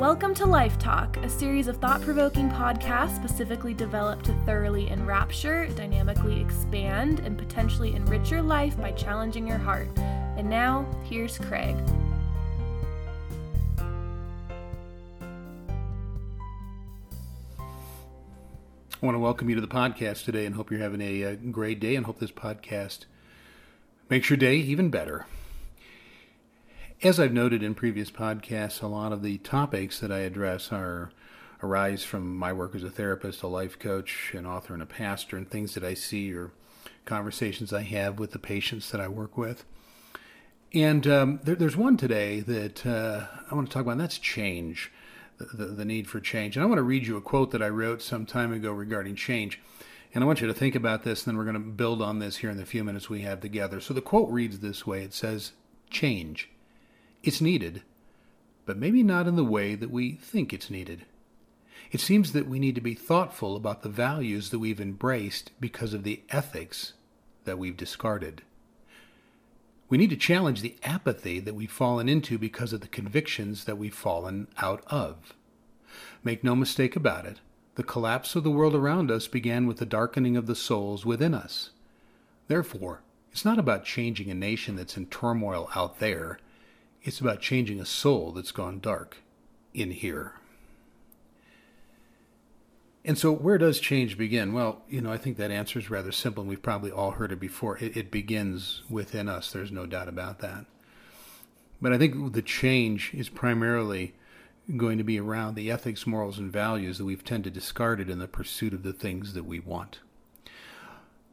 [0.00, 5.66] Welcome to Life Talk, a series of thought provoking podcasts specifically developed to thoroughly enrapture,
[5.66, 9.90] dynamically expand, and potentially enrich your life by challenging your heart.
[9.98, 11.76] And now, here's Craig.
[19.02, 21.36] I want to welcome you to the podcast today and hope you're having a, a,
[21.36, 23.04] great day and hope this podcast
[24.08, 25.26] makes your day even better.
[27.02, 31.10] As I've noted in previous podcasts, a lot of the topics that I address are
[31.62, 35.38] arise from my work as a therapist, a life coach, an author, and a pastor,
[35.38, 36.50] and things that I see or
[37.06, 39.64] conversations I have with the patients that I work with.
[40.74, 44.18] And um, there, there's one today that uh, I want to talk about, and that's
[44.18, 44.92] change
[45.38, 46.54] the, the need for change.
[46.54, 49.16] And I want to read you a quote that I wrote some time ago regarding
[49.16, 49.58] change.
[50.12, 52.18] And I want you to think about this, and then we're going to build on
[52.18, 53.80] this here in the few minutes we have together.
[53.80, 55.52] So the quote reads this way it says,
[55.88, 56.50] Change.
[57.22, 57.82] It's needed,
[58.66, 61.04] but maybe not in the way that we think it's needed.
[61.90, 65.92] It seems that we need to be thoughtful about the values that we've embraced because
[65.92, 66.92] of the ethics
[67.44, 68.42] that we've discarded.
[69.88, 73.76] We need to challenge the apathy that we've fallen into because of the convictions that
[73.76, 75.34] we've fallen out of.
[76.22, 77.40] Make no mistake about it,
[77.74, 81.34] the collapse of the world around us began with the darkening of the souls within
[81.34, 81.70] us.
[82.46, 83.00] Therefore,
[83.32, 86.38] it's not about changing a nation that's in turmoil out there,
[87.02, 89.18] it's about changing a soul that's gone dark
[89.72, 90.34] in here.
[93.04, 94.52] And so, where does change begin?
[94.52, 97.32] Well, you know, I think that answer is rather simple, and we've probably all heard
[97.32, 97.78] it before.
[97.78, 100.66] It, it, begins within us, there's no doubt about that.
[101.80, 104.14] But I think the change is primarily
[104.76, 108.18] going to be around the ethics, morals, and values that we've tended to discarded in
[108.18, 110.00] the pursuit of the things that we want.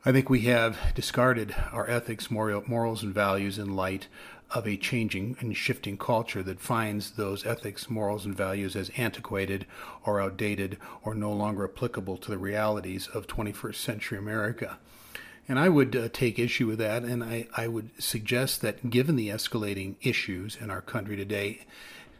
[0.08, 4.08] I think we have discarded our ethics, moral, morals, and values in light
[4.52, 9.66] of a changing and shifting culture that finds those ethics, morals, and values as antiquated
[10.06, 14.78] or outdated or no longer applicable to the realities of 21st century America.
[15.46, 19.18] And I would uh, take issue with that, and I, I would suggest that given
[19.18, 21.66] the escalating issues in our country today,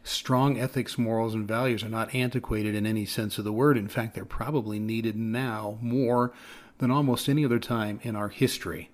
[0.04, 3.78] strong ethics, morals, and values are not antiquated in any sense of the word.
[3.78, 6.34] In fact, they're probably needed now more
[6.78, 8.90] than almost any other time in our history.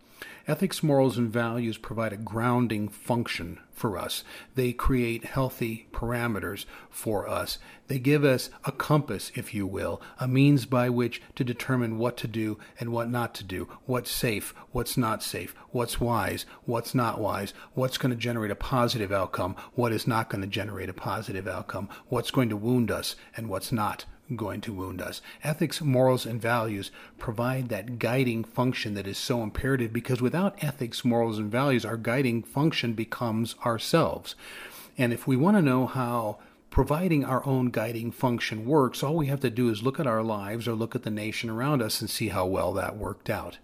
[0.47, 4.23] Ethics, morals, and values provide a grounding function for us.
[4.55, 7.59] They create healthy parameters for us.
[7.89, 12.19] They give us a compass, if you will, a means by which to determine what
[12.19, 16.95] to do and what not to do, what's safe, what's not safe, what's wise, what's
[16.95, 20.91] not wise, what's going to generate a positive outcome, what is not going to generate
[20.91, 24.05] a positive outcome, what's going to wound us, and what's not
[24.37, 25.21] going to wound us.
[25.43, 31.05] Ethics, morals, and values provide that guiding function that is so imperative because without ethics,
[31.05, 34.35] morals, and values, our guiding function becomes ourselves.
[34.97, 36.39] And if we want to know how
[36.71, 40.23] providing our own guiding function works, all we have to do is look at our
[40.23, 43.59] lives or look at the nation around us and see how well that worked out.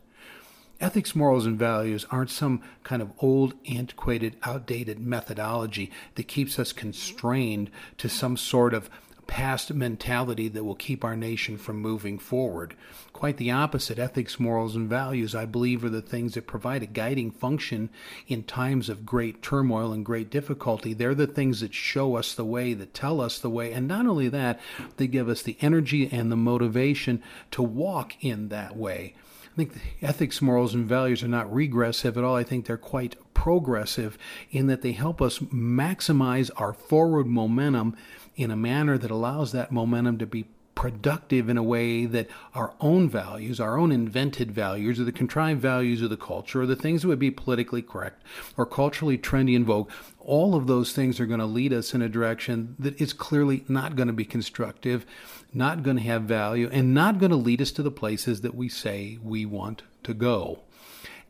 [0.80, 6.72] Ethics, morals, and values aren't some kind of old, antiquated, outdated methodology that keeps us
[6.72, 8.88] constrained to some sort of
[9.30, 12.74] past mentality that will keep our nation from moving forward.
[13.12, 13.96] Quite the opposite.
[13.96, 17.90] Ethics, morals, and values, I believe, are the things that provide a guiding function
[18.26, 20.94] in times of great turmoil and great difficulty.
[20.94, 23.72] They're the things that show us the way, that tell us the way.
[23.72, 24.58] And not only that,
[24.96, 29.14] they give us the energy and the motivation to walk in that way.
[29.52, 32.36] I think ethics, morals, and values are not regressive at all.
[32.36, 34.16] I think they're quite progressive
[34.50, 37.96] in that they help us maximize our forward momentum
[38.36, 42.74] in a manner that allows that momentum to be productive in a way that our
[42.80, 46.76] own values, our own invented values, or the contrived values of the culture, or the
[46.76, 48.22] things that would be politically correct
[48.56, 52.02] or culturally trendy and vogue, all of those things are going to lead us in
[52.02, 55.04] a direction that is clearly not going to be constructive,
[55.52, 58.54] not going to have value, and not going to lead us to the places that
[58.54, 60.60] we say we want to go.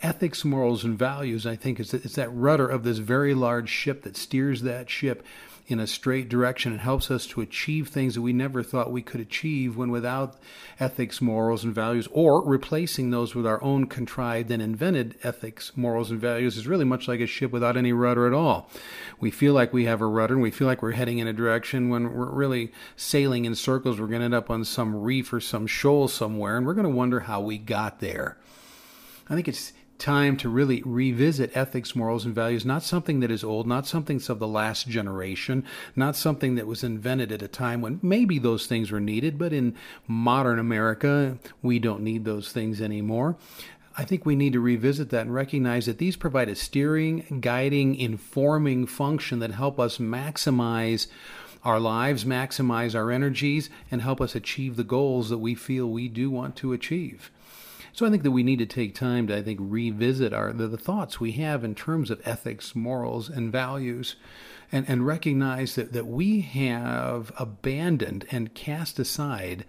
[0.02, 4.16] Ethics, morals, and values, I think, is, that rudder of this very large ship that
[4.16, 5.22] steers that ship
[5.70, 9.02] in a straight direction and helps us to achieve things that we never thought we
[9.02, 10.36] could achieve when without
[10.78, 16.10] ethics, morals, and values, or replacing those with our own contrived and invented ethics, morals,
[16.10, 18.70] and values is really much like a ship without any rudder at all.
[19.18, 21.32] We feel like we have a rudder and we feel like we're heading in a
[21.32, 24.00] direction when we're really sailing in circles.
[24.00, 26.84] We're going to end up on some reef or some shoal somewhere and we're going
[26.84, 28.36] to wonder how we got there.
[29.28, 33.44] I think it's time to really revisit ethics, morals, and values, not something that is
[33.44, 35.64] old, not something of the last generation,
[35.94, 39.52] not something that was invented at a time when maybe those things were needed, but
[39.52, 39.76] in
[40.06, 43.36] modern America, we don't need those things anymore.
[43.96, 47.94] I think we need to revisit that and recognize that these provide a steering, guiding,
[47.94, 51.06] informing function that help us maximize
[51.64, 56.08] our lives, maximize our energies, and help us achieve the goals that we feel we
[56.08, 57.30] do want to achieve.
[57.92, 60.68] So I think that we need to take time to, I think, revisit our the,
[60.68, 64.16] the thoughts we have in terms of ethics, morals, and values,
[64.72, 69.64] and, and recognize that, that we have abandoned and cast aside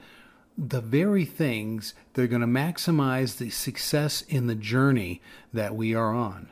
[0.58, 5.22] the very things that are going to maximize the success in the journey
[5.54, 6.50] that we are on.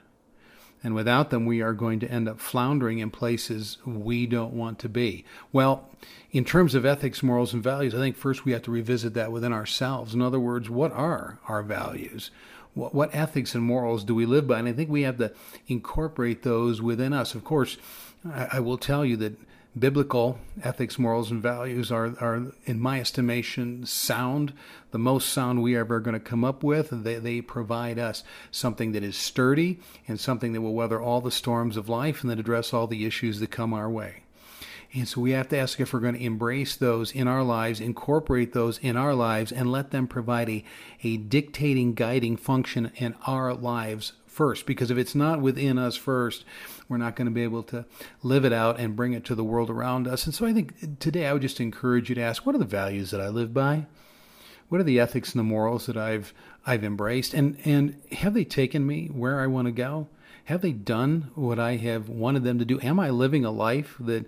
[0.82, 4.80] And without them, we are going to end up floundering in places we don't want
[4.80, 5.26] to be.
[5.52, 5.90] Well,
[6.32, 9.32] in terms of ethics, morals, and values, I think first we have to revisit that
[9.32, 10.14] within ourselves.
[10.14, 12.32] In other words, what are our values?
[12.76, 14.60] What, what ethics and morals do we live by?
[14.60, 15.34] And I think we have to
[15.68, 17.36] incorporate those within us.
[17.36, 17.78] Of course,
[18.26, 19.38] I, I will tell you that
[19.80, 24.54] biblical ethics, morals, and values are, are, in my estimation, sound,
[24.92, 26.90] the most sound we ever going to come up with.
[26.92, 31.32] They, they provide us something that is sturdy and something that will weather all the
[31.32, 34.24] storms of life and that address all the issues that come our way.
[34.94, 37.80] And so we have to ask if we're going to embrace those in our lives,
[37.80, 40.64] incorporate those in our lives, and let them provide a,
[41.04, 44.66] a dictating, guiding function in our lives first.
[44.66, 46.46] Because if it's not within us first,
[46.88, 47.84] we're not going to be able to
[48.24, 50.26] live it out and bring it to the world around us.
[50.26, 52.64] And so I think today I would just encourage you to ask what are the
[52.64, 53.86] values that I live by?
[54.70, 56.34] What are the ethics and the morals that I've
[56.66, 57.34] I've embraced?
[57.34, 60.08] And and have they taken me where I want to go?
[60.46, 62.80] Have they done what I have wanted them to do?
[62.80, 64.26] Am I living a life that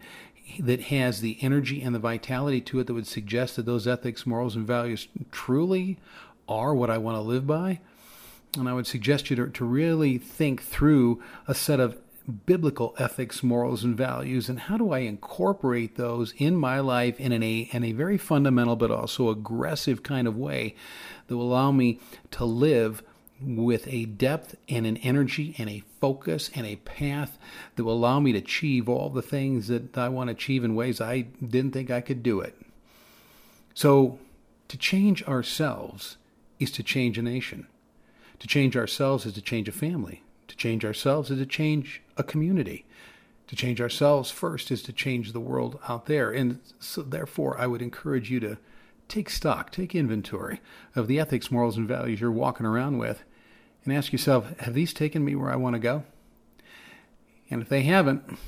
[0.60, 4.28] that has the energy and the vitality to it that would suggest that those ethics,
[4.28, 6.00] morals, and values truly
[6.50, 7.80] are what I want to live by?
[8.58, 11.98] And I would suggest you to, to really think through a set of
[12.46, 17.32] biblical ethics, morals, and values, and how do I incorporate those in my life in,
[17.32, 20.76] a, in a very fundamental but also aggressive kind of way
[21.28, 22.00] that will allow me
[22.32, 23.04] to live
[23.42, 27.40] with a depth and an energy and a focus and a path
[27.76, 30.76] that will allow me to achieve all the things that I want to achieve in
[30.76, 32.56] ways I didn't think I could do it.
[33.74, 34.20] So,
[34.68, 36.18] to change ourselves
[36.60, 37.68] is to change a nation.
[38.42, 40.24] To change ourselves is to change a family.
[40.48, 42.86] To change ourselves is to change a community.
[43.46, 46.32] To change ourselves first is to change the world out there.
[46.32, 48.58] And so, therefore, I would encourage you to
[49.08, 50.60] take stock, take inventory
[50.96, 53.24] of the ethics, morals, and values you're walking around with
[53.86, 56.04] and ask yourself have these taken me where I want to go?
[57.52, 58.40] And if they haven't,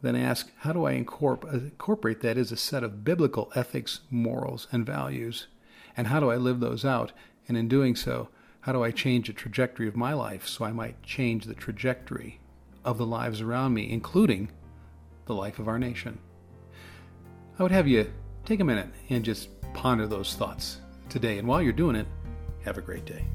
[0.00, 4.86] then ask how do I incorporate that as a set of biblical ethics, morals, and
[4.86, 5.46] values?
[5.94, 7.12] And how do I live those out?
[7.46, 8.30] And in doing so,
[8.64, 12.40] how do I change the trajectory of my life so I might change the trajectory
[12.82, 14.48] of the lives around me, including
[15.26, 16.18] the life of our nation?
[17.58, 18.10] I would have you
[18.46, 20.78] take a minute and just ponder those thoughts
[21.10, 21.36] today.
[21.36, 22.06] And while you're doing it,
[22.64, 23.26] have a great day.